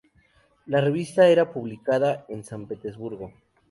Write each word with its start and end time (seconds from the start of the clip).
La 0.65 0.81
revista 0.81 1.27
era 1.27 1.53
publicada 1.53 2.25
en 2.27 2.43
San 2.43 2.65
Petersburgo. 2.65 3.33